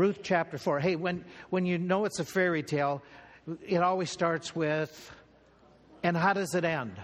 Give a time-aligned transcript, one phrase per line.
[0.00, 0.80] Ruth chapter 4.
[0.80, 3.02] Hey, when, when you know it's a fairy tale,
[3.68, 5.12] it always starts with,
[6.02, 6.96] and how does it end?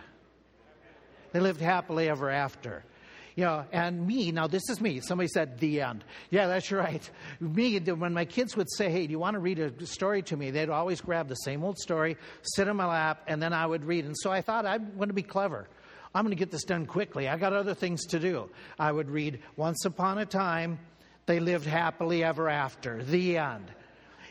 [1.32, 2.86] They lived happily ever after.
[3.34, 5.00] You know, and me, now this is me.
[5.00, 6.04] Somebody said the end.
[6.30, 7.10] Yeah, that's right.
[7.38, 10.34] Me, when my kids would say, hey, do you want to read a story to
[10.34, 10.50] me?
[10.50, 12.16] They'd always grab the same old story,
[12.54, 14.06] sit in my lap, and then I would read.
[14.06, 15.68] And so I thought I'm going to be clever.
[16.14, 17.28] I'm going to get this done quickly.
[17.28, 18.48] I got other things to do.
[18.78, 20.78] I would read Once Upon a Time,
[21.27, 23.70] They Lived Happily Ever After, the end.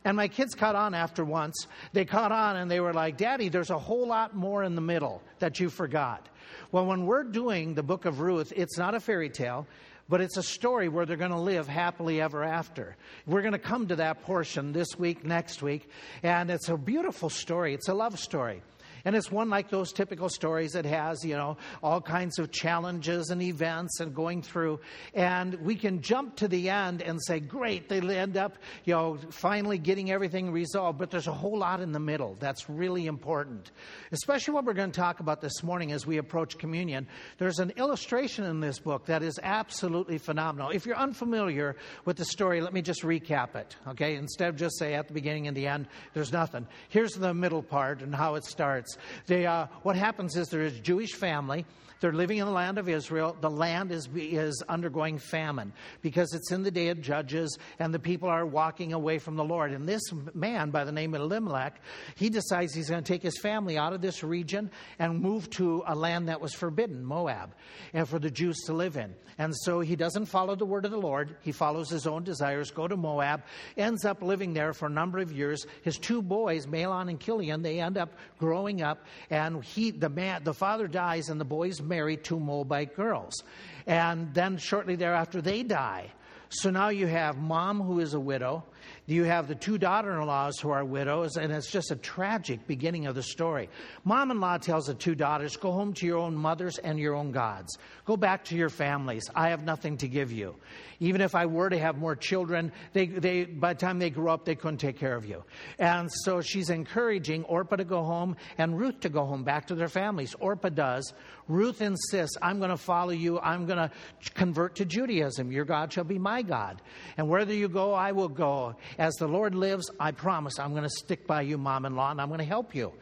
[0.05, 1.67] And my kids caught on after once.
[1.91, 4.81] They caught on and they were like, Daddy, there's a whole lot more in the
[4.81, 6.29] middle that you forgot.
[6.71, 9.67] Well, when we're doing the book of Ruth, it's not a fairy tale,
[10.07, 12.95] but it's a story where they're going to live happily ever after.
[13.25, 15.89] We're going to come to that portion this week, next week,
[16.21, 17.73] and it's a beautiful story.
[17.73, 18.61] It's a love story.
[19.05, 23.29] And it's one like those typical stories that has, you know, all kinds of challenges
[23.29, 24.79] and events and going through.
[25.13, 29.17] And we can jump to the end and say, great, they end up, you know,
[29.29, 30.97] finally getting everything resolved.
[30.97, 33.71] But there's a whole lot in the middle that's really important.
[34.11, 37.07] Especially what we're going to talk about this morning as we approach communion.
[37.37, 40.71] There's an illustration in this book that is absolutely phenomenal.
[40.71, 44.15] If you're unfamiliar with the story, let me just recap it, okay?
[44.15, 46.65] Instead of just say at the beginning and the end, there's nothing.
[46.89, 48.94] Here's the middle part and how it starts.
[49.27, 51.65] They, uh, what happens is there is a Jewish family.
[52.01, 53.35] They're living in the land of Israel.
[53.39, 57.99] The land is, is undergoing famine because it's in the day of Judges and the
[57.99, 59.71] people are walking away from the Lord.
[59.71, 61.81] And this man by the name of Elimelech,
[62.15, 65.83] he decides he's going to take his family out of this region and move to
[65.87, 67.55] a land that was forbidden, Moab,
[67.93, 69.15] and for the Jews to live in.
[69.37, 71.35] And so he doesn't follow the word of the Lord.
[71.41, 73.43] He follows his own desires, go to Moab,
[73.77, 75.65] ends up living there for a number of years.
[75.81, 78.84] His two boys, Mahlon and Chilion, they end up growing up,
[79.29, 83.43] and he, the man, the father dies, and the boys marry two Moabite girls.
[83.87, 86.11] And then shortly thereafter, they die.
[86.49, 88.63] So now you have mom who is a widow.
[89.07, 92.65] You have the two daughter in laws who are widows, and it's just a tragic
[92.65, 93.69] beginning of the story.
[94.03, 97.13] Mom in law tells the two daughters, Go home to your own mothers and your
[97.13, 97.77] own gods.
[98.05, 99.29] Go back to your families.
[99.35, 100.55] I have nothing to give you.
[100.99, 104.29] Even if I were to have more children, they, they, by the time they grew
[104.29, 105.43] up, they couldn't take care of you.
[105.77, 109.75] And so she's encouraging Orpah to go home and Ruth to go home back to
[109.75, 110.35] their families.
[110.39, 111.13] Orpah does.
[111.47, 113.39] Ruth insists, I'm going to follow you.
[113.39, 113.91] I'm going to
[114.33, 115.51] convert to Judaism.
[115.51, 116.81] Your God shall be my God.
[117.17, 118.75] And wherever you go, I will go.
[118.97, 122.11] As the Lord lives, I promise I'm going to stick by you, mom in law,
[122.11, 122.93] and I'm going to help you.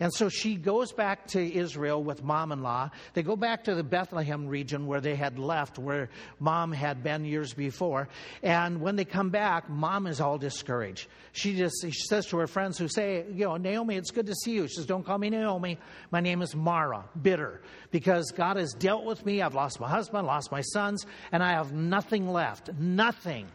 [0.00, 2.90] And so she goes back to Israel with mom in law.
[3.14, 6.08] They go back to the Bethlehem region where they had left, where
[6.40, 8.08] mom had been years before.
[8.42, 11.08] And when they come back, mom is all discouraged.
[11.32, 14.34] She just she says to her friends who say, You know, Naomi, it's good to
[14.34, 14.68] see you.
[14.68, 15.78] She says, Don't call me Naomi.
[16.10, 19.40] My name is Mara, bitter, because God has dealt with me.
[19.40, 22.70] I've lost my husband, lost my sons, and I have nothing left.
[22.78, 23.46] Nothing.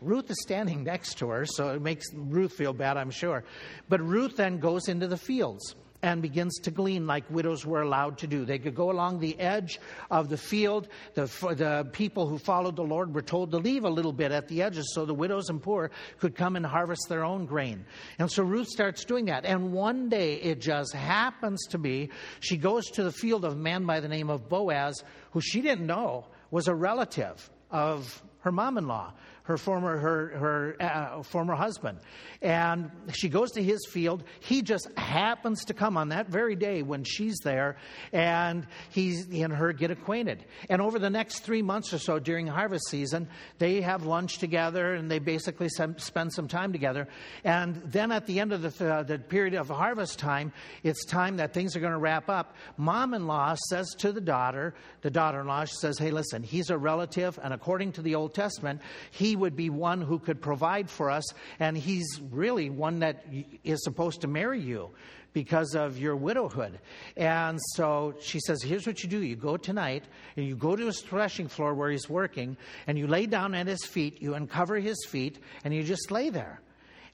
[0.00, 3.44] Ruth is standing next to her, so it makes Ruth feel bad, I'm sure.
[3.88, 8.18] But Ruth then goes into the fields and begins to glean like widows were allowed
[8.18, 8.44] to do.
[8.44, 9.80] They could go along the edge
[10.10, 10.88] of the field.
[11.14, 14.48] The, the people who followed the Lord were told to leave a little bit at
[14.48, 17.84] the edges so the widows and poor could come and harvest their own grain.
[18.18, 19.44] And so Ruth starts doing that.
[19.44, 23.56] And one day it just happens to be she goes to the field of a
[23.56, 25.02] man by the name of Boaz,
[25.32, 29.12] who she didn't know was a relative of her mom in law
[29.46, 31.98] her former her her uh, former husband,
[32.42, 34.24] and she goes to his field.
[34.40, 37.76] He just happens to come on that very day when she's there,
[38.12, 40.44] and he and her get acquainted.
[40.68, 44.94] And over the next three months or so during harvest season, they have lunch together,
[44.94, 47.06] and they basically spend some time together.
[47.44, 50.52] And then at the end of the uh, the period of harvest time,
[50.82, 52.56] it's time that things are going to wrap up.
[52.78, 57.54] Mom-in-law says to the daughter, the daughter-in-law, she says, "Hey, listen, he's a relative, and
[57.54, 58.80] according to the Old Testament,
[59.12, 61.24] he would be one who could provide for us,
[61.58, 63.24] and he's really one that
[63.64, 64.90] is supposed to marry you
[65.32, 66.78] because of your widowhood.
[67.16, 70.04] And so she says, Here's what you do you go tonight,
[70.36, 73.66] and you go to his threshing floor where he's working, and you lay down at
[73.66, 76.60] his feet, you uncover his feet, and you just lay there.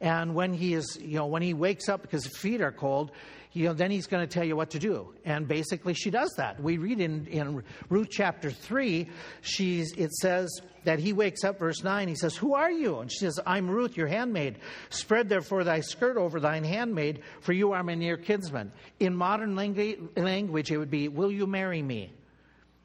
[0.03, 3.13] And when he is, you know, when he wakes up because his feet are cold,
[3.53, 5.15] you know, then he's going to tell you what to do.
[5.25, 6.61] And basically, she does that.
[6.61, 9.09] We read in, in Ruth chapter 3,
[9.43, 12.99] she's, it says that he wakes up, verse 9, he says, Who are you?
[12.99, 14.59] And she says, I'm Ruth, your handmaid.
[14.91, 18.73] Spread therefore thy skirt over thine handmaid, for you are my near kinsman.
[18.99, 22.13] In modern language, it would be, Will you marry me?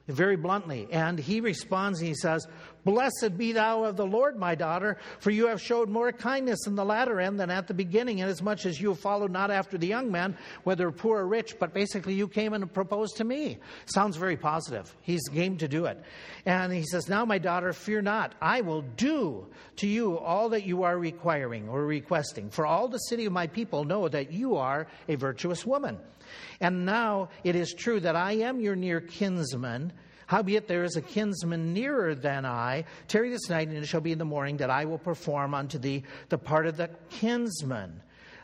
[0.07, 0.87] Very bluntly.
[0.91, 2.47] And he responds and he says,
[2.87, 6.75] Blessed be thou of the Lord, my daughter, for you have showed more kindness in
[6.75, 9.87] the latter end than at the beginning, inasmuch as you have followed not after the
[9.87, 13.57] young man, whether poor or rich, but basically you came and proposed to me.
[13.87, 14.95] Sounds very positive.
[15.01, 16.01] He's game to do it.
[16.45, 18.35] And he says, Now, my daughter, fear not.
[18.41, 22.49] I will do to you all that you are requiring or requesting.
[22.49, 25.99] For all the city of my people know that you are a virtuous woman.
[26.61, 29.91] And now it is true that I am your near kinsman.
[30.27, 32.85] Howbeit there is a kinsman nearer than I.
[33.07, 35.77] Tarry this night, and it shall be in the morning that I will perform unto
[35.79, 38.01] thee the part of the kinsman.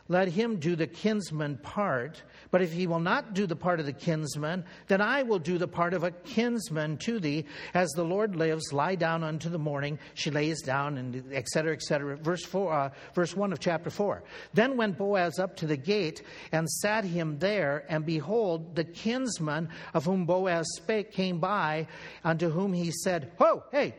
[0.10, 2.22] Let him do the kinsman part.
[2.52, 5.58] But if he will not do the part of the kinsman, then I will do
[5.58, 7.46] the part of a kinsman to thee.
[7.74, 9.98] As the Lord lives, lie down unto the morning.
[10.14, 12.18] She lays down, and etc., etc.
[12.18, 14.24] Verse four, uh, verse one of chapter four.
[14.54, 16.22] Then went Boaz up to the gate
[16.52, 21.88] and sat him there, and behold, the kinsman of whom Boaz spake came by,
[22.26, 23.96] unto whom he said, "Ho, hey,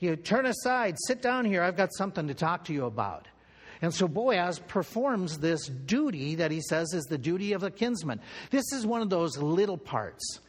[0.00, 1.62] you turn aside, sit down here.
[1.62, 3.28] I've got something to talk to you about."
[3.84, 8.18] And so Boaz performs this duty that he says is the duty of a kinsman.
[8.50, 10.40] This is one of those little parts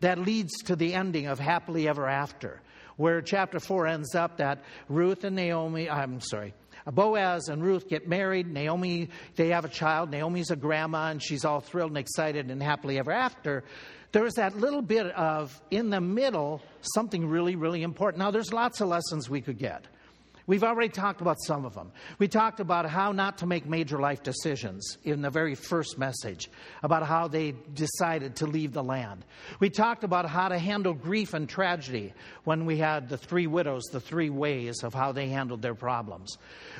[0.00, 2.60] that leads to the ending of happily ever after,
[2.98, 6.52] where chapter 4 ends up that Ruth and Naomi, I'm sorry,
[6.84, 8.46] Boaz and Ruth get married.
[8.46, 10.10] Naomi, they have a child.
[10.10, 13.64] Naomi's a grandma, and she's all thrilled and excited and happily ever after.
[14.10, 16.60] There's that little bit of, in the middle,
[16.94, 18.18] something really, really important.
[18.18, 19.86] Now, there's lots of lessons we could get.
[20.46, 21.92] We've already talked about some of them.
[22.18, 26.50] We talked about how not to make major life decisions in the very first message,
[26.82, 29.24] about how they decided to leave the land.
[29.60, 32.12] We talked about how to handle grief and tragedy
[32.44, 36.36] when we had the three widows, the three ways of how they handled their problems.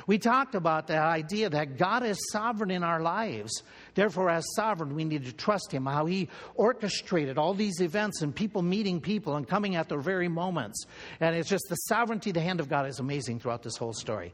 [0.07, 3.63] We talked about the idea that God is sovereign in our lives.
[3.95, 8.35] Therefore, as sovereign, we need to trust Him, how He orchestrated all these events and
[8.35, 10.85] people meeting people and coming at their very moments.
[11.19, 14.33] And it's just the sovereignty, the hand of God is amazing throughout this whole story.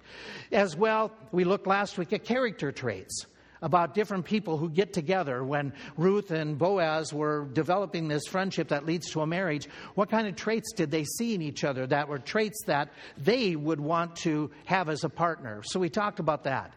[0.52, 3.26] As well, we looked last week at character traits
[3.62, 8.86] about different people who get together when Ruth and Boaz were developing this friendship that
[8.86, 9.68] leads to a marriage.
[9.96, 13.56] What kind of traits did they see in each other that were traits that they
[13.56, 15.62] would want to have as a partner?
[15.64, 16.74] So we talked about that.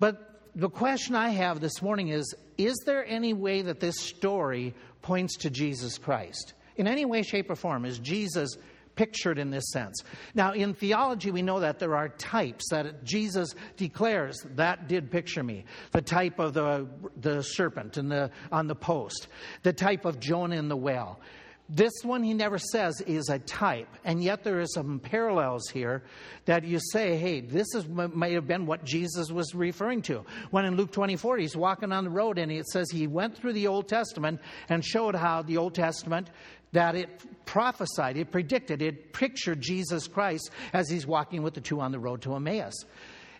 [0.00, 4.74] But the question I have this morning is Is there any way that this story
[5.02, 6.54] points to Jesus Christ?
[6.76, 8.56] In any way, shape, or form, is Jesus
[8.96, 10.02] pictured in this sense.
[10.34, 15.44] Now, in theology, we know that there are types that Jesus declares that did picture
[15.44, 15.64] me.
[15.92, 19.28] The type of the, the serpent in the, on the post,
[19.62, 21.20] the type of Jonah in the well.
[21.70, 26.02] This one he never says is a type, and yet there is some parallels here
[26.46, 30.24] that you say, hey, this is, may have been what Jesus was referring to.
[30.50, 33.52] When in Luke 24, he's walking on the road and it says he went through
[33.52, 36.30] the Old Testament and showed how the Old Testament
[36.72, 41.80] that it prophesied, it predicted, it pictured Jesus Christ as he's walking with the two
[41.80, 42.74] on the road to Emmaus.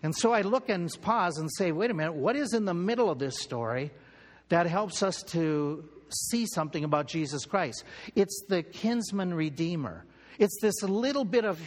[0.03, 2.75] And so I look and pause and say, wait a minute, what is in the
[2.75, 3.91] middle of this story
[4.51, 7.85] that helps us to see something about Jesus Christ?
[8.15, 10.05] It's the kinsman redeemer.
[10.39, 11.61] It's this little bit of,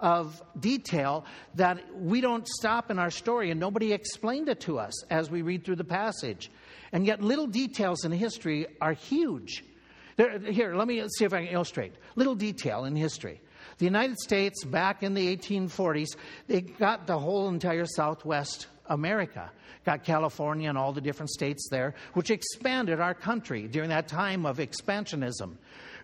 [0.00, 1.24] of detail
[1.56, 5.42] that we don't stop in our story and nobody explained it to us as we
[5.42, 6.50] read through the passage.
[6.92, 9.64] And yet, little details in history are huge.
[10.16, 11.94] There, here, let me see if I can illustrate.
[12.16, 13.40] Little detail in history.
[13.78, 16.16] The United States, back in the 1840s,
[16.46, 19.50] they got the whole entire Southwest America,
[19.84, 24.46] got California and all the different states there, which expanded our country during that time
[24.46, 25.56] of expansionism.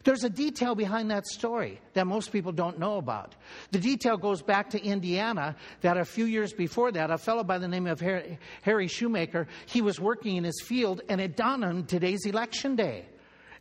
[0.05, 3.35] There's a detail behind that story that most people don't know about.
[3.73, 7.59] The detail goes back to Indiana that a few years before that, a fellow by
[7.59, 11.85] the name of Harry Shoemaker, he was working in his field and it dawned on
[11.85, 13.07] today's election day.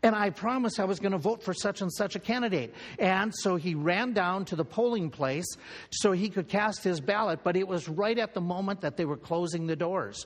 [0.03, 2.73] And I promised I was going to vote for such and such a candidate.
[2.99, 5.47] And so he ran down to the polling place
[5.89, 9.05] so he could cast his ballot, but it was right at the moment that they
[9.05, 10.25] were closing the doors.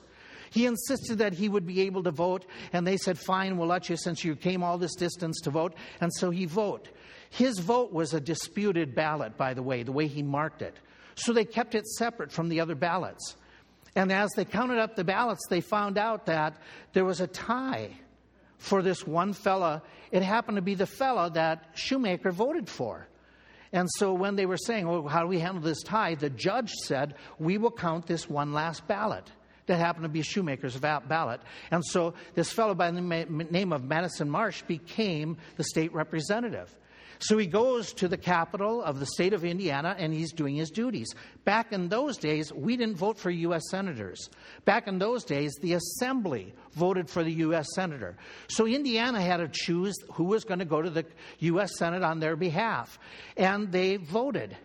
[0.50, 3.88] He insisted that he would be able to vote, and they said, Fine, we'll let
[3.88, 5.74] you since you came all this distance to vote.
[6.02, 6.92] And so he voted.
[7.30, 10.76] His vote was a disputed ballot, by the way, the way he marked it.
[11.14, 13.36] So they kept it separate from the other ballots.
[13.96, 16.58] And as they counted up the ballots, they found out that
[16.92, 17.90] there was a tie
[18.62, 19.82] for this one fella.
[20.12, 23.08] It happened to be the fella that Shoemaker voted for.
[23.72, 26.14] And so when they were saying, well, how do we handle this tie?
[26.14, 29.30] The judge said, we will count this one last ballot.
[29.66, 31.40] That happened to be Shoemaker's ballot.
[31.70, 36.72] And so this fellow by the name of Madison Marsh became the state representative.
[37.22, 40.70] So he goes to the capital of the state of Indiana and he's doing his
[40.70, 41.14] duties.
[41.44, 43.62] Back in those days, we didn't vote for U.S.
[43.70, 44.28] senators.
[44.64, 47.68] Back in those days, the assembly voted for the U.S.
[47.76, 48.16] senator.
[48.48, 51.06] So Indiana had to choose who was going to go to the
[51.38, 51.78] U.S.
[51.78, 52.98] Senate on their behalf.
[53.36, 54.56] And they voted.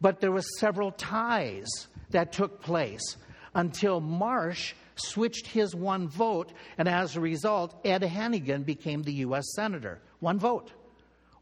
[0.00, 1.68] But there was several ties
[2.12, 3.18] that took place
[3.54, 9.44] until Marsh switched his one vote, and as a result, Ed Hannegan became the U.S.
[9.54, 10.00] Senator.
[10.20, 10.72] One vote.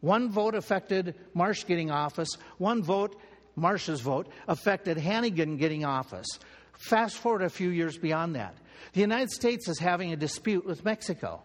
[0.01, 2.29] One vote affected Marsh getting office,
[2.59, 3.21] one vote,
[3.57, 6.27] Marsh's vote, affected Hannegan getting office.
[6.75, 8.55] Fast forward a few years beyond that.
[8.93, 11.43] The United States is having a dispute with Mexico.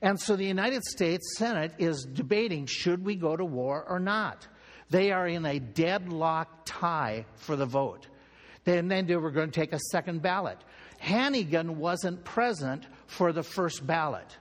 [0.00, 4.46] And so the United States Senate is debating should we go to war or not.
[4.88, 8.06] They are in a deadlock tie for the vote.
[8.66, 10.58] And then they were going to take a second ballot.
[11.02, 14.36] Hannegan wasn't present for the first ballot.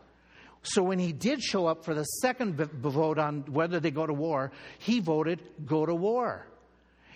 [0.63, 4.13] So when he did show up for the second vote on whether they go to
[4.13, 6.45] war, he voted go to war.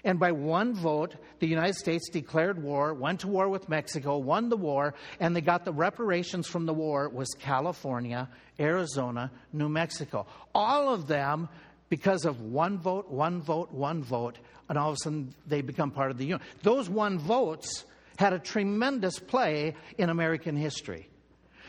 [0.05, 4.49] And by one vote, the United States declared war, went to war with Mexico, won
[4.49, 8.27] the war, and they got the reparations from the war was California,
[8.59, 10.25] Arizona, New Mexico.
[10.53, 11.47] All of them
[11.87, 15.91] because of one vote, one vote, one vote, and all of a sudden they become
[15.91, 16.41] part of the union.
[16.63, 17.85] Those one votes
[18.17, 21.07] had a tremendous play in American history.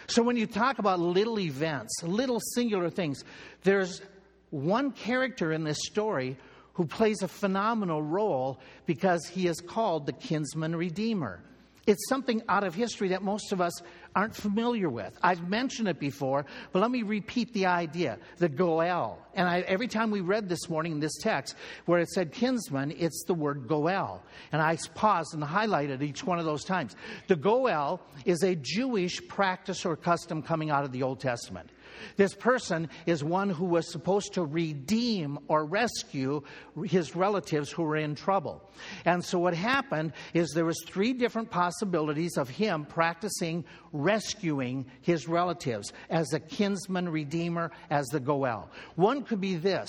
[0.06, 3.24] So when you talk about little events, little singular things,
[3.62, 4.02] there's
[4.50, 6.36] one character in this story
[6.74, 11.40] who plays a phenomenal role because he is called the kinsman redeemer.
[11.86, 13.72] It's something out of history that most of us
[14.14, 15.16] aren't familiar with.
[15.22, 19.18] I've mentioned it before, but let me repeat the idea the Goel.
[19.34, 21.56] And I, every time we read this morning in this text
[21.86, 24.22] where it said kinsman, it's the word Goel.
[24.52, 26.94] And I paused and highlighted each one of those times.
[27.26, 31.70] The Goel is a Jewish practice or custom coming out of the Old Testament.
[32.16, 36.42] This person is one who was supposed to redeem or rescue
[36.84, 38.70] his relatives who were in trouble.
[39.04, 45.28] And so what happened is there was three different possibilities of him practicing rescuing his
[45.28, 48.70] relatives as a kinsman redeemer, as the Goel.
[48.96, 49.88] One could be this.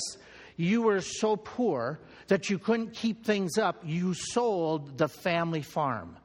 [0.57, 3.81] You were so poor that you couldn't keep things up.
[3.85, 6.17] You sold the family farm.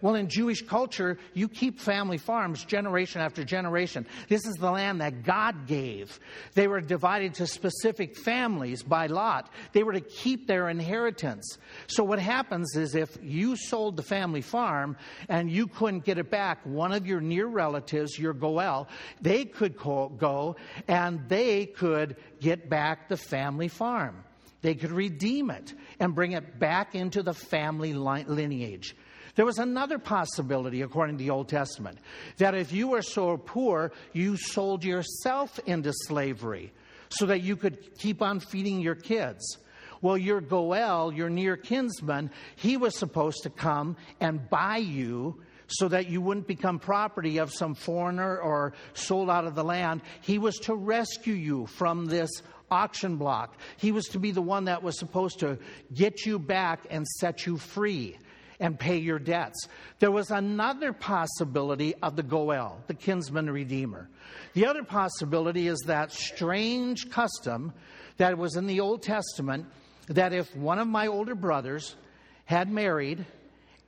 [0.00, 4.06] Well, in Jewish culture, you keep family farms generation after generation.
[4.28, 6.18] This is the land that God gave.
[6.54, 9.50] They were divided to specific families by lot.
[9.72, 11.58] They were to keep their inheritance.
[11.86, 14.96] So, what happens is if you sold the family farm
[15.28, 18.88] and you couldn't get it back, one of your near relatives, your Goel,
[19.20, 20.56] they could go
[20.88, 24.24] and they could get back the family farm.
[24.62, 28.96] They could redeem it and bring it back into the family lineage.
[29.36, 31.98] There was another possibility, according to the Old Testament,
[32.38, 36.72] that if you were so poor, you sold yourself into slavery
[37.10, 39.58] so that you could keep on feeding your kids.
[40.00, 45.88] Well, your Goel, your near kinsman, he was supposed to come and buy you so
[45.88, 50.00] that you wouldn't become property of some foreigner or sold out of the land.
[50.22, 52.30] He was to rescue you from this
[52.70, 53.56] auction block.
[53.76, 55.58] He was to be the one that was supposed to
[55.92, 58.16] get you back and set you free
[58.60, 59.68] and pay your debts.
[59.98, 64.08] There was another possibility of the Goel, the kinsman redeemer.
[64.54, 67.72] The other possibility is that strange custom
[68.16, 69.66] that was in the Old Testament
[70.08, 71.96] that if one of my older brothers
[72.44, 73.26] had married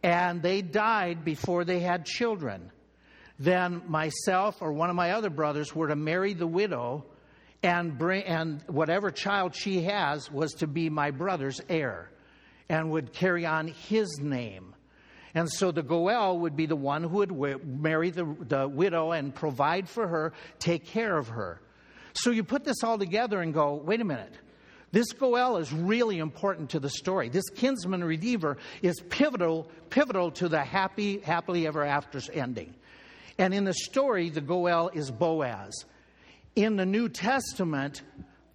[0.03, 2.71] and they died before they had children,
[3.39, 7.05] then myself or one of my other brothers were to marry the widow
[7.63, 12.11] and bring and whatever child she has was to be my brother's heir
[12.69, 14.75] and would carry on his name.
[15.35, 19.35] And so the Goel would be the one who would marry the, the widow and
[19.35, 21.61] provide for her, take care of her.
[22.15, 24.35] So you put this all together and go, wait a minute.
[24.91, 27.29] This Goel is really important to the story.
[27.29, 32.75] This kinsman redeemer is pivotal, pivotal to the happy, happily ever after ending.
[33.37, 35.85] And in the story, the Goel is Boaz.
[36.57, 38.03] In the New Testament,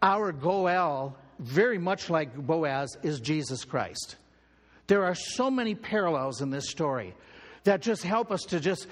[0.02, 4.16] our Goel very much like Boaz, is Jesus Christ.
[4.88, 7.14] There are so many parallels in this story
[7.64, 8.88] that just help us to just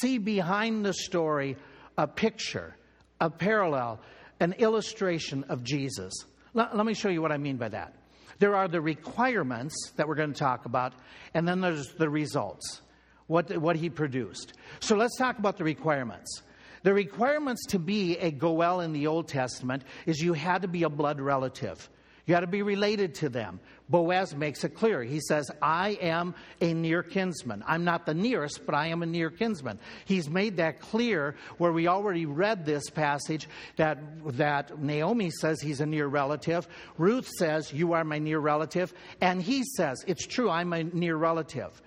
[0.00, 1.56] see behind the story
[1.96, 2.76] a picture,
[3.20, 4.00] a parallel,
[4.40, 6.12] an illustration of Jesus.
[6.54, 7.94] Let, let me show you what I mean by that.
[8.38, 10.94] There are the requirements that we're going to talk about,
[11.34, 12.80] and then there's the results,
[13.26, 14.54] what, what he produced.
[14.80, 16.42] So let's talk about the requirements.
[16.82, 20.82] The requirements to be a Goel in the Old Testament is you had to be
[20.84, 21.88] a blood relative.
[22.26, 23.58] You had to be related to them.
[23.88, 25.02] Boaz makes it clear.
[25.02, 27.64] He says, I am a near kinsman.
[27.66, 29.80] I'm not the nearest, but I am a near kinsman.
[30.04, 33.98] He's made that clear where we already read this passage that,
[34.36, 36.68] that Naomi says he's a near relative.
[36.98, 38.94] Ruth says, You are my near relative.
[39.20, 41.82] And he says, It's true, I'm a near relative.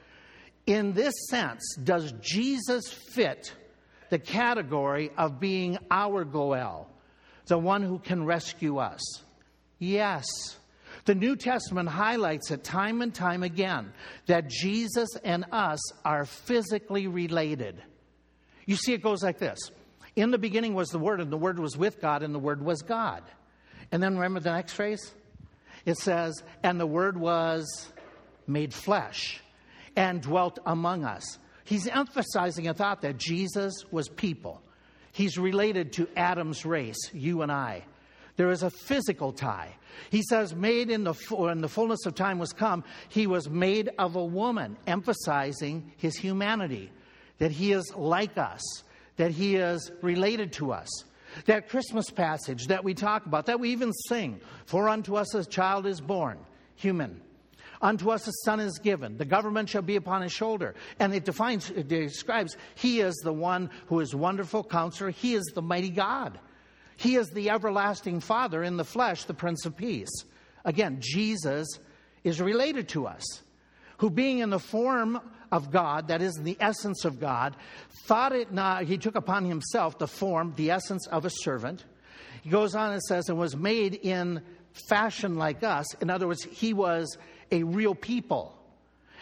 [0.65, 3.53] In this sense, does Jesus fit
[4.09, 6.89] the category of being our Goel,
[7.47, 9.01] the one who can rescue us.
[9.79, 10.25] Yes.
[11.05, 13.91] The New Testament highlights it time and time again
[14.27, 17.81] that Jesus and us are physically related.
[18.65, 19.71] You see, it goes like this
[20.15, 22.63] In the beginning was the Word, and the Word was with God, and the Word
[22.63, 23.23] was God.
[23.91, 25.13] And then remember the next phrase?
[25.85, 27.91] It says, And the Word was
[28.47, 29.41] made flesh
[29.95, 31.37] and dwelt among us.
[31.63, 34.61] He's emphasizing a thought that Jesus was people.
[35.11, 37.83] He's related to Adam's race, you and I.
[38.35, 39.75] There is a physical tie.
[40.09, 43.91] He says, made in the, when the fullness of time was come, he was made
[43.99, 46.91] of a woman, emphasizing his humanity,
[47.37, 48.83] that he is like us,
[49.17, 50.89] that he is related to us.
[51.45, 55.45] That Christmas passage that we talk about, that we even sing, for unto us a
[55.45, 56.39] child is born,
[56.75, 57.21] human.
[57.83, 59.17] Unto us a son is given.
[59.17, 60.73] The government shall be upon his shoulder.
[60.99, 65.09] And it defines, it describes, he is the one who is wonderful counselor.
[65.09, 66.39] He is the mighty God.
[66.95, 70.23] He is the everlasting Father in the flesh, the Prince of Peace.
[70.63, 71.67] Again, Jesus
[72.23, 73.41] is related to us,
[73.97, 75.19] who being in the form
[75.51, 77.57] of God, that is, in the essence of God,
[78.05, 81.83] thought it not, he took upon himself the form, the essence of a servant.
[82.43, 84.41] He goes on and says, and was made in
[84.87, 85.93] fashion like us.
[85.95, 87.17] In other words, he was
[87.53, 88.57] a real people.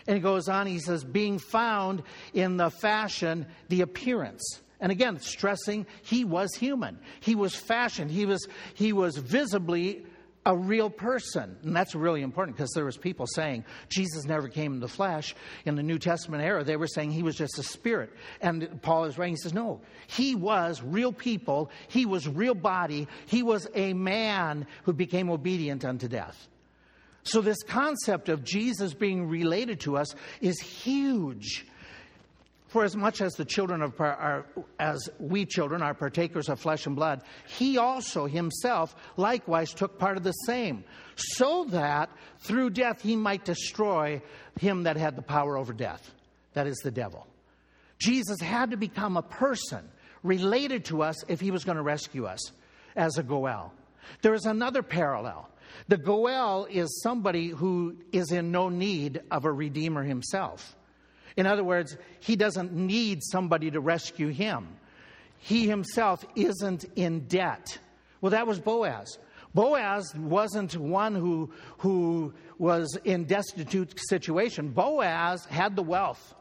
[0.08, 2.02] And he goes on, he says, being found
[2.34, 4.62] in the fashion, the appearance.
[4.80, 6.98] And again, stressing he was human.
[7.20, 8.10] He was fashioned.
[8.10, 10.06] He was, he was visibly
[10.44, 11.56] a real person.
[11.62, 15.36] And that's really important because there was people saying Jesus never came in the flesh.
[15.66, 18.12] In the New Testament era, they were saying he was just a spirit.
[18.42, 21.70] And Paul is writing, he says, no, he was real people.
[21.90, 23.08] He was real body.
[23.28, 26.48] He was a man who became obedient unto death.
[27.24, 31.66] So, this concept of Jesus being related to us is huge.
[32.68, 34.46] For as much as the children of our,
[34.80, 40.16] as we children are partakers of flesh and blood, he also himself likewise took part
[40.16, 40.86] of the same,
[41.16, 42.10] so that
[42.40, 44.22] through death he might destroy
[44.58, 46.14] him that had the power over death,
[46.54, 47.28] that is the devil.
[48.00, 49.88] Jesus had to become a person
[50.24, 52.40] related to us if he was going to rescue us
[52.96, 53.74] as a Goel.
[54.22, 55.50] There is another parallel.
[55.88, 60.76] The Goel is somebody who is in no need of a redeemer himself.
[61.38, 64.68] In other words, he doesn't need somebody to rescue him.
[65.38, 67.80] He himself isn't in debt.
[68.20, 69.18] Well, that was Boaz.
[69.54, 74.70] Boaz wasn't one who, who was in destitute situation.
[74.70, 76.36] Boaz had the wealth.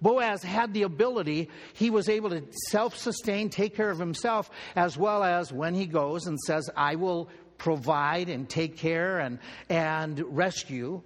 [0.00, 4.98] Boaz had the ability, he was able to self sustain, take care of himself, as
[4.98, 9.38] well as when he goes and says, I will provide and take care and,
[9.68, 11.02] and rescue.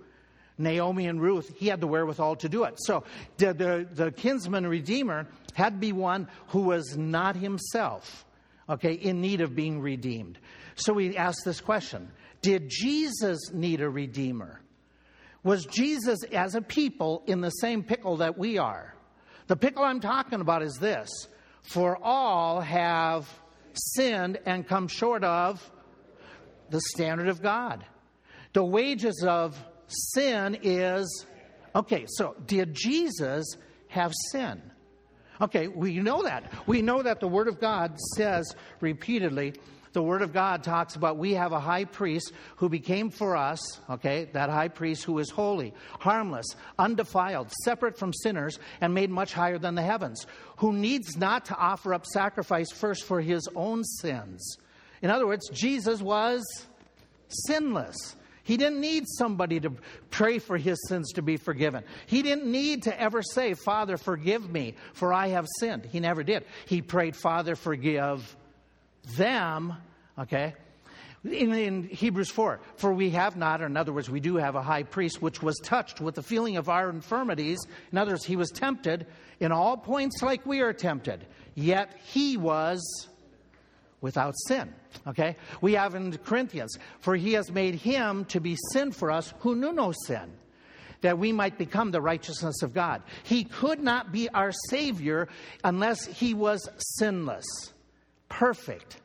[0.58, 2.74] Naomi and Ruth, he had the wherewithal to do it.
[2.78, 3.04] So
[3.36, 8.24] the, the, the kinsman redeemer had to be one who was not himself,
[8.68, 10.38] okay, in need of being redeemed.
[10.74, 12.10] So we ask this question
[12.42, 14.60] Did Jesus need a redeemer?
[15.44, 18.94] Was Jesus as a people in the same pickle that we are?
[19.46, 21.08] The pickle I'm talking about is this
[21.62, 23.28] For all have
[23.72, 25.70] sinned and come short of
[26.70, 27.84] the standard of God.
[28.52, 31.26] The wages of sin is
[31.74, 33.56] okay, so did Jesus
[33.88, 34.62] have sin?
[35.40, 36.52] Okay, we know that.
[36.66, 39.54] We know that the Word of God says repeatedly,
[39.92, 43.80] the Word of God talks about we have a high priest who became for us,
[43.88, 46.46] okay, that high priest who is holy, harmless,
[46.78, 50.26] undefiled, separate from sinners, and made much higher than the heavens,
[50.56, 54.58] who needs not to offer up sacrifice first for his own sins.
[55.02, 56.44] In other words, Jesus was
[57.28, 58.16] sinless.
[58.42, 59.72] He didn't need somebody to
[60.10, 61.84] pray for his sins to be forgiven.
[62.06, 65.84] He didn't need to ever say, Father, forgive me, for I have sinned.
[65.84, 66.44] He never did.
[66.64, 68.34] He prayed, Father, forgive
[69.16, 69.74] them,
[70.18, 70.54] okay?
[71.24, 74.54] In, in, Hebrews 4, for we have not, or in other words, we do have
[74.54, 77.58] a high priest which was touched with the feeling of our infirmities.
[77.92, 79.06] In other words, he was tempted
[79.40, 83.08] in all points like we are tempted, yet he was
[84.00, 84.72] without sin.
[85.06, 85.36] Okay?
[85.60, 89.56] We have in Corinthians, for he has made him to be sin for us who
[89.56, 90.32] knew no sin,
[91.00, 93.02] that we might become the righteousness of God.
[93.24, 95.28] He could not be our Savior
[95.64, 97.46] unless he was sinless,
[98.28, 99.00] perfect.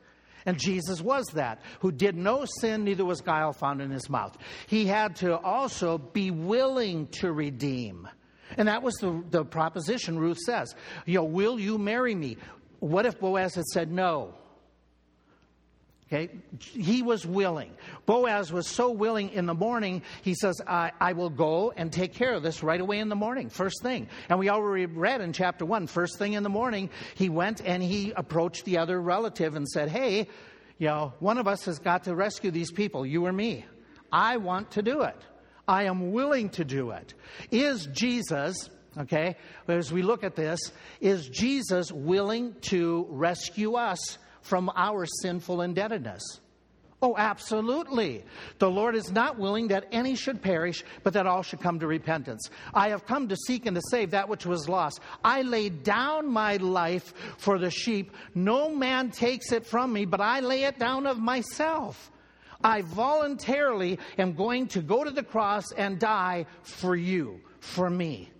[0.45, 4.38] And Jesus was that, who did no sin, neither was guile found in his mouth.
[4.67, 8.10] He had to also be willing to redeem.
[8.58, 10.75] And that was the, the proposition Ruth says.
[11.06, 12.38] You know, will you marry me?
[12.79, 14.34] What if Boaz had said no?
[16.13, 17.71] Okay, he was willing.
[18.06, 22.13] Boaz was so willing in the morning, he says, I, I, will go and take
[22.13, 24.08] care of this right away in the morning, first thing.
[24.30, 27.82] And we already read in chapter one, first thing in the morning, he went and
[27.82, 30.28] he approached the other relative and said, Hey,
[30.78, 33.65] you know, one of us has got to rescue these people, you or me.
[34.12, 35.17] I want to do it.
[35.67, 37.15] I am willing to do it.
[37.49, 39.36] Is Jesus, okay,
[39.67, 40.60] as we look at this,
[41.02, 46.39] is Jesus willing to rescue us from our sinful indebtedness?
[47.03, 48.23] Oh, absolutely.
[48.60, 51.88] The Lord is not willing that any should perish, but that all should come to
[51.88, 52.49] repentance.
[52.73, 55.01] I have come to seek and to save that which was lost.
[55.21, 58.13] I laid down my life for the sheep.
[58.36, 62.10] No man takes it from me, but I lay it down of myself.
[62.63, 68.32] I voluntarily am going to go to the cross and die for you, for me.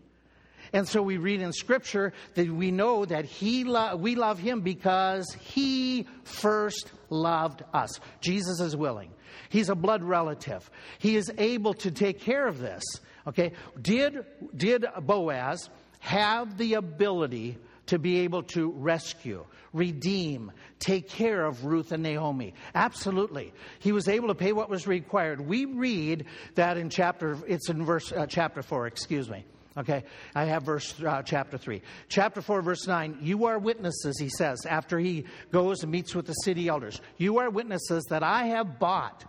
[0.74, 4.62] And so we read in Scripture that we know that he lo- we love him
[4.62, 8.00] because he first loved us.
[8.22, 9.12] Jesus is willing.
[9.50, 10.70] He's a blood relative.
[10.98, 12.84] He is able to take care of this.
[13.28, 13.54] Okay?
[13.80, 21.66] Did, did Boaz have the ability to be able to rescue, redeem, take care of
[21.66, 22.54] Ruth and Naomi.
[22.74, 23.54] Absolutely.
[23.80, 25.42] He was able to pay what was required.
[25.42, 29.46] We read that in chapter, it's in verse, uh, chapter 4, excuse me.
[29.76, 30.04] Okay,
[30.36, 31.82] I have verse uh, chapter 3.
[32.08, 33.18] Chapter 4, verse 9.
[33.22, 37.02] You are witnesses, he says, after he goes and meets with the city elders.
[37.18, 39.26] You are witnesses that I have bought,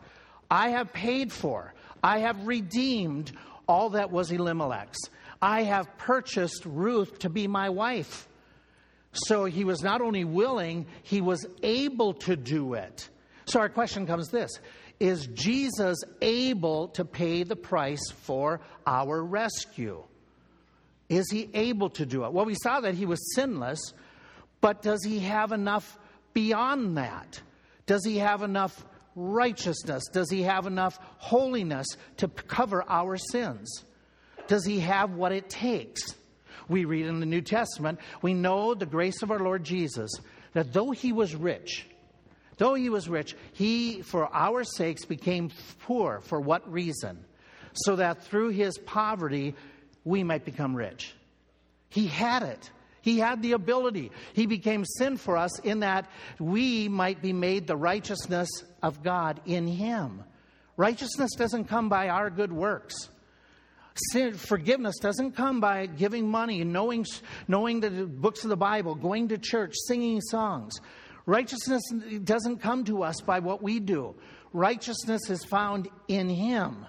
[0.50, 3.32] I have paid for, I have redeemed
[3.66, 5.08] all that was Elimelech's.
[5.40, 8.28] I have purchased Ruth to be my wife.
[9.12, 13.08] So he was not only willing, he was able to do it.
[13.46, 14.50] So our question comes this
[15.00, 20.02] Is Jesus able to pay the price for our rescue?
[21.08, 22.32] Is he able to do it?
[22.32, 23.92] Well, we saw that he was sinless,
[24.60, 25.98] but does he have enough
[26.32, 27.40] beyond that?
[27.86, 30.04] Does he have enough righteousness?
[30.12, 31.86] Does he have enough holiness
[32.18, 33.84] to cover our sins?
[34.48, 36.02] Does he have what it takes?
[36.68, 40.10] We read in the New Testament, we know the grace of our Lord Jesus,
[40.54, 41.86] that though he was rich,
[42.56, 46.20] though he was rich, he, for our sakes, became poor.
[46.20, 47.24] For what reason?
[47.74, 49.54] So that through his poverty,
[50.04, 51.14] we might become rich.
[51.88, 52.70] He had it.
[53.02, 54.10] He had the ability.
[54.32, 58.48] He became sin for us in that we might be made the righteousness
[58.82, 60.24] of God in Him.
[60.76, 63.10] Righteousness doesn't come by our good works.
[64.10, 67.06] Sin, forgiveness doesn't come by giving money, knowing,
[67.46, 70.74] knowing the books of the Bible, going to church, singing songs.
[71.26, 71.82] Righteousness
[72.24, 74.14] doesn't come to us by what we do.
[74.52, 76.86] Righteousness is found in Him.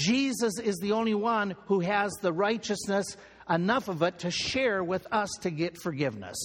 [0.00, 3.16] Jesus is the only one who has the righteousness,
[3.48, 6.36] enough of it, to share with us to get forgiveness.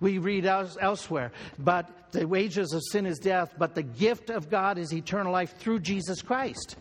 [0.00, 4.78] We read elsewhere, but the wages of sin is death, but the gift of God
[4.78, 6.76] is eternal life through Jesus Christ.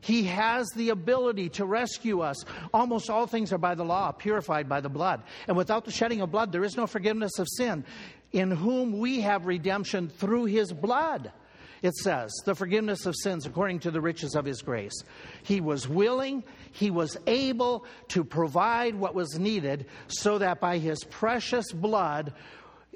[0.00, 2.44] He has the ability to rescue us.
[2.72, 5.22] Almost all things are by the law, purified by the blood.
[5.48, 7.84] And without the shedding of blood, there is no forgiveness of sin,
[8.32, 11.32] in whom we have redemption through his blood
[11.84, 15.04] it says, the forgiveness of sins according to the riches of his grace.
[15.42, 16.42] He was willing,
[16.72, 22.32] he was able to provide what was needed so that by his precious blood,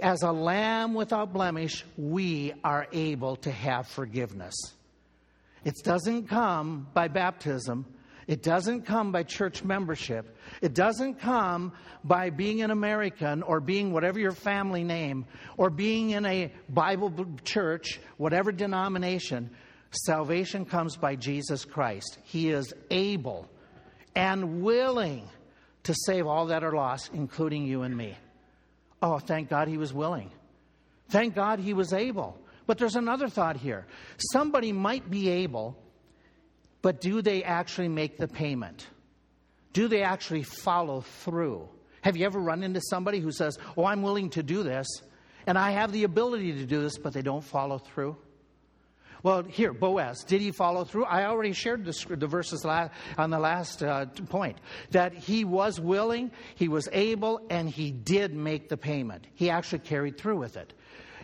[0.01, 4.55] as a lamb without blemish, we are able to have forgiveness.
[5.67, 7.85] It doesn't come by baptism.
[8.29, 10.37] It doesn't come by church membership.
[10.61, 11.73] It doesn't come
[12.05, 15.25] by being an American or being whatever your family name
[15.57, 19.51] or being in a Bible church, whatever denomination.
[19.93, 22.19] Salvation comes by Jesus Christ.
[22.23, 23.49] He is able
[24.15, 25.27] and willing
[25.85, 28.15] to save all that are lost, including you and me.
[29.01, 30.31] Oh, thank God he was willing.
[31.09, 32.39] Thank God he was able.
[32.67, 33.87] But there's another thought here.
[34.33, 35.79] Somebody might be able
[36.83, 38.87] but do they actually make the payment?
[39.73, 41.69] Do they actually follow through?
[42.03, 44.87] Have you ever run into somebody who says, Oh, I'm willing to do this,
[45.47, 48.17] and I have the ability to do this, but they don't follow through?
[49.23, 51.05] Well, here, Boaz, did he follow through?
[51.05, 54.59] I already shared the, the verses on the last uh, point
[54.93, 59.27] that he was willing, he was able, and he did make the payment.
[59.35, 60.73] He actually carried through with it.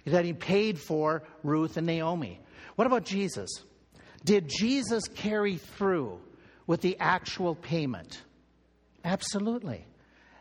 [0.07, 2.41] That he paid for Ruth and Naomi.
[2.75, 3.49] What about Jesus?
[4.25, 6.21] Did Jesus carry through
[6.67, 8.23] with the actual payment?
[9.05, 9.85] Absolutely.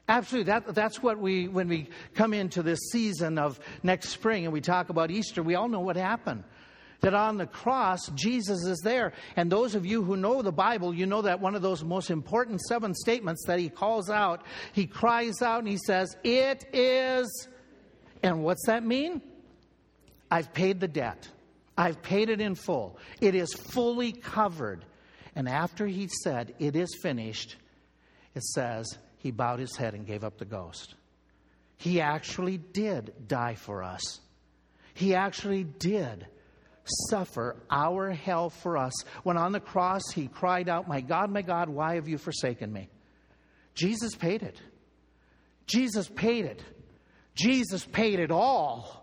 [0.07, 0.51] Absolutely.
[0.51, 4.61] That, that's what we, when we come into this season of next spring and we
[4.61, 6.43] talk about Easter, we all know what happened.
[7.01, 9.11] That on the cross, Jesus is there.
[9.35, 12.09] And those of you who know the Bible, you know that one of those most
[12.09, 17.49] important seven statements that he calls out, he cries out and he says, It is.
[18.21, 19.21] And what's that mean?
[20.31, 21.27] I've paid the debt.
[21.77, 22.97] I've paid it in full.
[23.21, 24.85] It is fully covered.
[25.35, 27.55] And after he said, It is finished,
[28.35, 30.95] it says, he bowed his head and gave up the ghost.
[31.77, 34.19] He actually did die for us.
[34.93, 36.27] He actually did
[37.09, 38.91] suffer our hell for us.
[39.23, 42.71] When on the cross he cried out, My God, my God, why have you forsaken
[42.71, 42.89] me?
[43.75, 44.57] Jesus paid it.
[45.67, 46.61] Jesus paid it.
[47.33, 49.02] Jesus paid it all.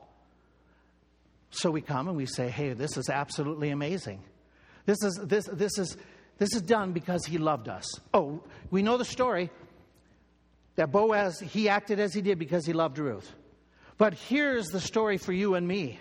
[1.51, 4.23] So we come and we say, Hey, this is absolutely amazing.
[4.87, 5.97] This is, this, this is,
[6.39, 7.85] this is done because he loved us.
[8.15, 9.51] Oh, we know the story
[10.77, 13.31] that Boaz, he acted as he did because he loved Ruth.
[13.99, 16.01] But here's the story for you and me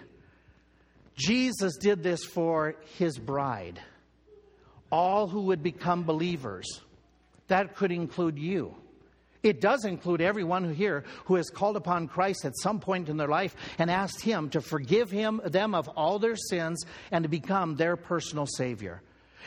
[1.16, 3.80] Jesus did this for his bride,
[4.92, 6.82] all who would become believers.
[7.48, 8.76] That could include you.
[9.42, 13.28] It does include everyone here who has called upon Christ at some point in their
[13.28, 17.76] life and asked Him to forgive him, them of all their sins and to become
[17.76, 19.02] their personal Savior.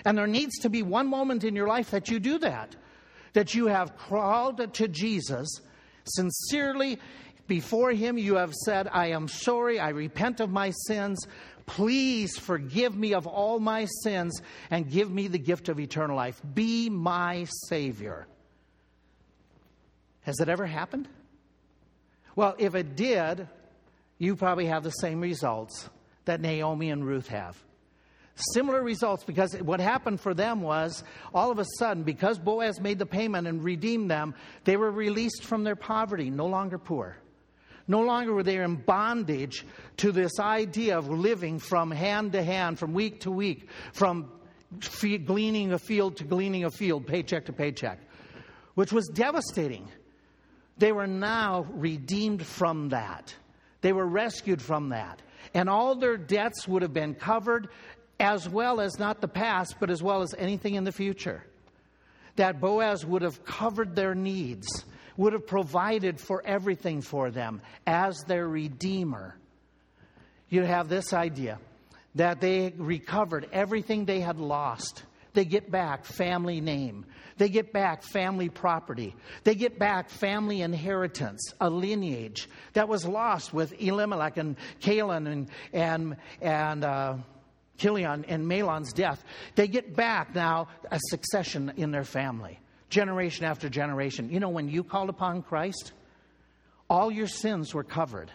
[0.05, 2.75] And there needs to be one moment in your life that you do that,
[3.35, 5.61] that you have crawled to Jesus
[6.05, 6.99] sincerely
[7.47, 8.17] before Him.
[8.17, 11.27] You have said, I am sorry, I repent of my sins.
[11.67, 16.41] Please forgive me of all my sins and give me the gift of eternal life.
[16.55, 18.27] Be my Savior.
[20.23, 21.09] Has it ever happened?
[22.35, 23.49] Well, if it did,
[24.19, 25.89] you probably have the same results
[26.25, 27.57] that Naomi and Ruth have.
[28.55, 31.05] Similar results because what happened for them was
[31.35, 35.45] all of a sudden, because Boaz made the payment and redeemed them, they were released
[35.45, 37.17] from their poverty, no longer poor.
[37.89, 39.67] No longer were they in bondage
[39.99, 44.31] to this idea of living from hand to hand, from week to week, from
[45.27, 47.99] gleaning a field to gleaning a field, paycheck to paycheck,
[48.77, 49.89] which was devastating.
[50.83, 53.33] They were now redeemed from that.
[53.83, 55.23] They were rescued from that.
[55.55, 57.69] And all their debts would have been covered,
[58.19, 61.45] as well as not the past, but as well as anything in the future.
[62.35, 64.67] That Boaz would have covered their needs,
[65.17, 69.37] would have provided for everything for them as their Redeemer.
[70.49, 71.61] You have this idea
[72.17, 75.05] that they recovered everything they had lost.
[75.35, 77.07] They get back family name.
[77.39, 79.15] They get back family property.
[79.45, 85.49] They get back family inheritance, a lineage that was lost with Elimelech and Caleb and,
[85.73, 87.17] and, and uh,
[87.79, 89.25] Chilion and Mahlon's death.
[89.55, 94.31] They get back now a succession in their family, generation after generation.
[94.31, 95.93] You know, when you called upon Christ,
[96.91, 98.31] all your sins were covered.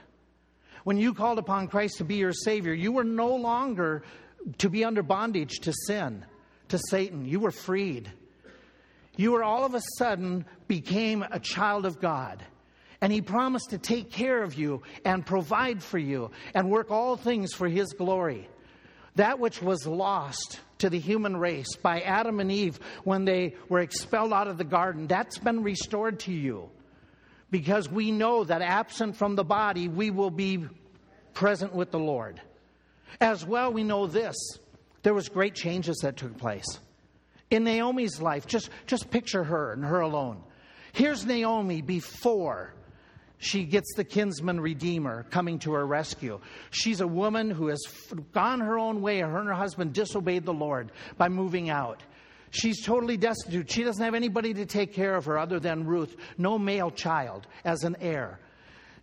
[0.84, 4.04] When you called upon Christ to be your Savior, you were no longer
[4.60, 6.26] to be under bondage to sin,
[6.70, 7.26] to Satan.
[7.26, 8.12] You were freed
[9.18, 12.46] you were all of a sudden became a child of God.
[13.02, 17.18] And he promised to take care of you and provide for you and work all
[17.18, 18.48] things for his glory.
[19.16, 23.80] That which was lost to the human race by Adam and Eve when they were
[23.80, 26.70] expelled out of the garden, that's been restored to you.
[27.50, 30.66] Because we know that absent from the body, we will be
[31.34, 32.40] present with the Lord.
[33.20, 34.36] As well, we know this
[35.04, 36.80] there was great changes that took place.
[37.50, 40.44] In Naomi's life, just, just picture her and her alone.
[40.92, 42.74] Here's Naomi before
[43.40, 46.40] she gets the kinsman redeemer coming to her rescue.
[46.72, 47.82] She's a woman who has
[48.34, 49.20] gone her own way.
[49.20, 52.02] Her and her husband disobeyed the Lord by moving out.
[52.50, 53.70] She's totally destitute.
[53.72, 57.46] She doesn't have anybody to take care of her other than Ruth, no male child
[57.64, 58.40] as an heir.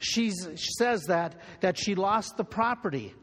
[0.00, 3.14] She's, she says that, that she lost the property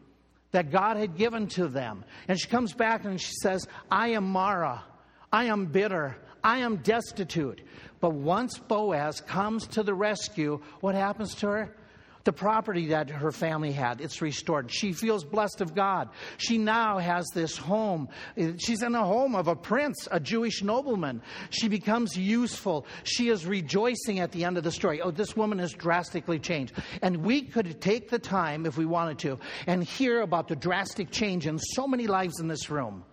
[0.52, 2.04] that God had given to them.
[2.28, 4.84] And she comes back and she says, I am Mara.
[5.32, 6.18] I am bitter.
[6.44, 7.62] I am destitute.
[8.00, 11.76] But once Boaz comes to the rescue, what happens to her?
[12.23, 14.71] The property that her family had, it's restored.
[14.71, 16.10] She feels blessed of God.
[16.38, 18.10] She now has this home.
[18.57, 21.21] She's in a home of a prince, a Jewish nobleman.
[21.49, 22.86] She becomes useful.
[23.03, 25.01] She is rejoicing at the end of the story.
[25.01, 26.73] Oh, this woman has drastically changed.
[27.01, 31.10] And we could take the time, if we wanted to, and hear about the drastic
[31.10, 33.03] change in so many lives in this room.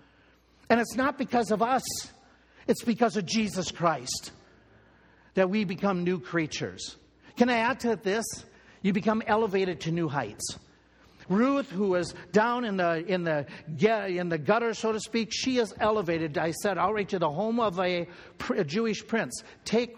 [0.68, 1.82] And it's not because of us,
[2.66, 4.32] it's because of Jesus Christ
[5.32, 6.96] that we become new creatures.
[7.36, 8.26] Can I add to this?
[8.82, 10.56] You become elevated to new heights.
[11.28, 13.46] Ruth, who is down in the, in, the,
[14.06, 17.60] in the gutter, so to speak, she is elevated, I said, outright to the home
[17.60, 18.08] of a,
[18.56, 19.42] a Jewish prince.
[19.64, 19.96] Take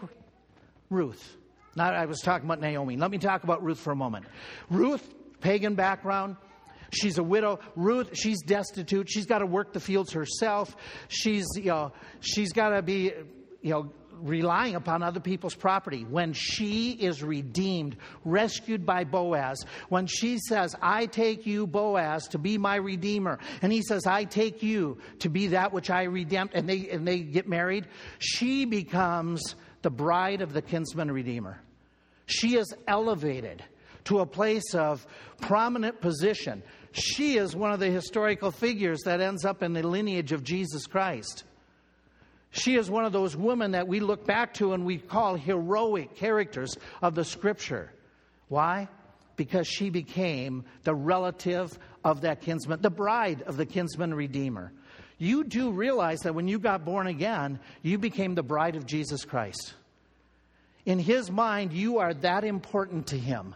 [0.89, 1.37] Ruth.
[1.75, 2.97] Now, I was talking about Naomi.
[2.97, 4.25] Let me talk about Ruth for a moment.
[4.69, 5.07] Ruth,
[5.39, 6.35] pagan background,
[6.91, 7.59] She's a widow.
[7.75, 9.09] Ruth, she's destitute.
[9.09, 10.75] She's got to work the fields herself.
[11.07, 13.13] She's, you know, she's got to be,
[13.61, 16.03] you know, relying upon other people's property.
[16.03, 22.37] When she is redeemed, rescued by Boaz, when she says, I take you, Boaz, to
[22.37, 26.51] be my redeemer, and he says, I take you to be that which I redeemed,
[26.53, 27.87] and they, and they get married,
[28.19, 31.61] she becomes the bride of the kinsman redeemer.
[32.25, 33.63] She is elevated
[34.05, 35.05] to a place of
[35.41, 36.63] prominent position.
[36.91, 40.87] She is one of the historical figures that ends up in the lineage of Jesus
[40.87, 41.43] Christ.
[42.51, 46.15] She is one of those women that we look back to and we call heroic
[46.15, 47.91] characters of the scripture.
[48.49, 48.89] Why?
[49.37, 54.73] Because she became the relative of that kinsman, the bride of the kinsman redeemer.
[55.17, 59.23] You do realize that when you got born again, you became the bride of Jesus
[59.23, 59.73] Christ.
[60.85, 63.55] In his mind, you are that important to him.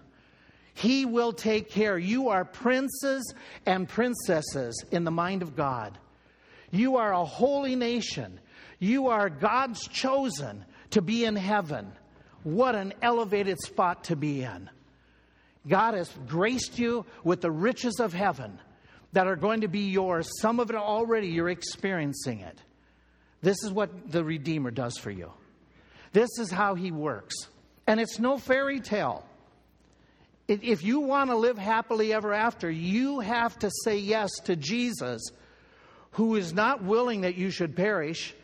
[0.75, 1.97] He will take care.
[1.97, 3.33] You are princes
[3.65, 5.97] and princesses in the mind of God.
[6.71, 8.39] You are a holy nation.
[8.79, 11.91] You are God's chosen to be in heaven.
[12.43, 14.69] What an elevated spot to be in.
[15.67, 18.59] God has graced you with the riches of heaven
[19.13, 20.29] that are going to be yours.
[20.41, 22.59] Some of it already, you're experiencing it.
[23.41, 25.31] This is what the Redeemer does for you.
[26.11, 27.35] This is how He works.
[27.87, 29.25] And it's no fairy tale.
[30.47, 35.21] If you want to live happily ever after, you have to say yes to Jesus,
[36.11, 38.35] who is not willing that you should perish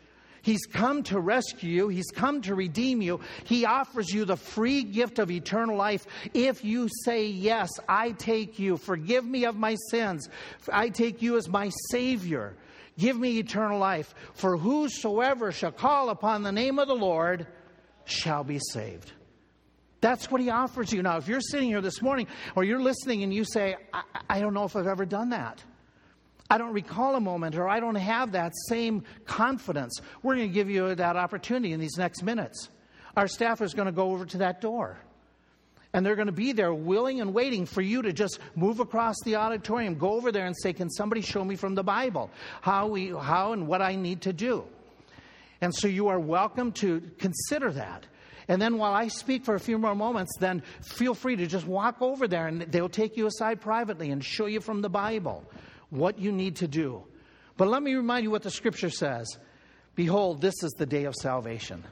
[0.42, 1.88] He's come to rescue you.
[1.88, 3.20] He's come to redeem you.
[3.44, 8.58] He offers you the free gift of eternal life if you say, Yes, I take
[8.58, 8.76] you.
[8.76, 10.28] Forgive me of my sins.
[10.70, 12.54] I take you as my Savior.
[12.98, 14.14] Give me eternal life.
[14.34, 17.46] For whosoever shall call upon the name of the Lord
[18.04, 19.12] shall be saved.
[20.00, 21.00] That's what he offers you.
[21.02, 22.26] Now, if you're sitting here this morning
[22.56, 25.62] or you're listening and you say, I, I don't know if I've ever done that.
[26.52, 30.02] I don't recall a moment or I don't have that same confidence.
[30.22, 32.68] We're going to give you that opportunity in these next minutes.
[33.16, 34.98] Our staff is going to go over to that door.
[35.94, 39.16] And they're going to be there willing and waiting for you to just move across
[39.24, 42.86] the auditorium, go over there and say, Can somebody show me from the Bible how,
[42.86, 44.64] we, how and what I need to do?
[45.62, 48.04] And so you are welcome to consider that.
[48.46, 51.66] And then while I speak for a few more moments, then feel free to just
[51.66, 55.46] walk over there and they'll take you aside privately and show you from the Bible
[55.92, 57.04] what you need to do.
[57.56, 59.38] But let me remind you what the scripture says
[59.94, 61.84] Behold, this is the day of salvation.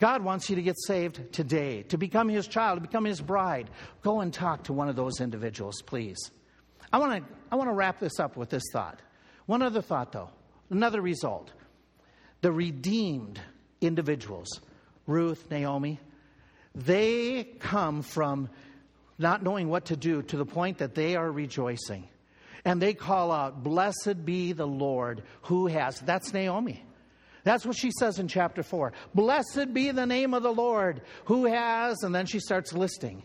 [0.00, 3.70] God wants you to get saved today, to become his child, to become his bride.
[4.02, 6.18] Go and talk to one of those individuals, please.
[6.92, 9.00] I want to I want to wrap this up with this thought.
[9.46, 10.30] One other thought though,
[10.70, 11.52] another result.
[12.40, 13.40] The redeemed
[13.80, 14.48] individuals,
[15.06, 16.00] Ruth, Naomi,
[16.74, 18.48] they come from
[19.16, 22.08] not knowing what to do to the point that they are rejoicing.
[22.64, 26.00] And they call out, Blessed be the Lord who has.
[26.00, 26.84] That's Naomi.
[27.44, 28.92] That's what she says in chapter 4.
[29.14, 33.24] Blessed be the name of the Lord who has, and then she starts listing.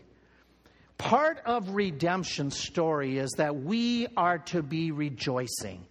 [0.96, 5.86] Part of redemption story is that we are to be rejoicing.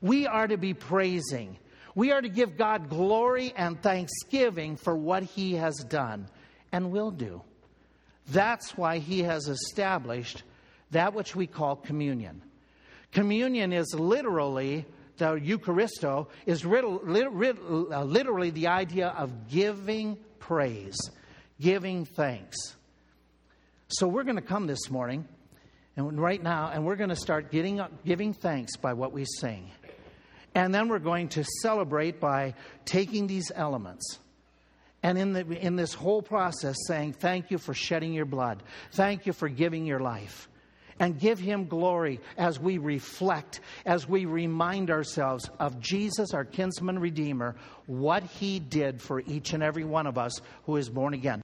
[0.00, 1.58] We are to be praising.
[1.94, 6.28] We are to give God glory and thanksgiving for what he has done
[6.72, 7.42] and will do.
[8.28, 10.42] That's why he has established
[10.90, 12.42] that which we call communion.
[13.12, 14.84] Communion is literally,
[15.16, 20.98] the Eucharisto is uh, literally the idea of giving praise,
[21.60, 22.56] giving thanks.
[23.88, 25.26] So we're going to come this morning,
[25.96, 29.70] and right now, and we're going to start getting, giving thanks by what we sing.
[30.54, 34.18] And then we're going to celebrate by taking these elements.
[35.02, 38.62] And in, the, in this whole process, saying, Thank you for shedding your blood.
[38.92, 40.48] Thank you for giving your life
[40.98, 46.98] and give him glory as we reflect, as we remind ourselves of Jesus, our kinsman
[46.98, 47.56] redeemer,
[47.86, 51.40] what he did for each and every one of us who is born again.